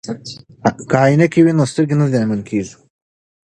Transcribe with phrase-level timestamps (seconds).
[0.89, 2.73] که عینکې وي نو سترګې نه زیانمن کیږي.